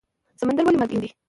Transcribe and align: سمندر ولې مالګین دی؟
سمندر 0.39 0.63
ولې 0.65 0.79
مالګین 0.81 0.99
دی؟ 1.01 1.09